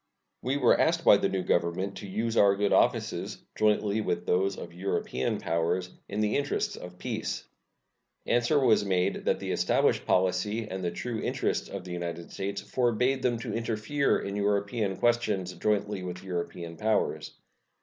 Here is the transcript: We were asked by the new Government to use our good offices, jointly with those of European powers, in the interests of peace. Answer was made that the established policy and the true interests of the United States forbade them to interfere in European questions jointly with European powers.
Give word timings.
We 0.41 0.57
were 0.57 0.79
asked 0.79 1.05
by 1.05 1.17
the 1.17 1.29
new 1.29 1.43
Government 1.43 1.95
to 1.97 2.07
use 2.07 2.35
our 2.35 2.55
good 2.55 2.73
offices, 2.73 3.37
jointly 3.53 4.01
with 4.01 4.25
those 4.25 4.57
of 4.57 4.73
European 4.73 5.37
powers, 5.39 5.91
in 6.09 6.21
the 6.21 6.37
interests 6.37 6.75
of 6.75 6.97
peace. 6.97 7.45
Answer 8.25 8.57
was 8.59 8.83
made 8.83 9.25
that 9.25 9.37
the 9.39 9.51
established 9.51 10.07
policy 10.07 10.67
and 10.67 10.83
the 10.83 10.89
true 10.89 11.21
interests 11.21 11.69
of 11.69 11.83
the 11.83 11.91
United 11.93 12.31
States 12.31 12.61
forbade 12.61 13.21
them 13.21 13.37
to 13.41 13.53
interfere 13.53 14.17
in 14.17 14.35
European 14.35 14.97
questions 14.97 15.53
jointly 15.53 16.01
with 16.01 16.23
European 16.23 16.77
powers. 16.77 17.35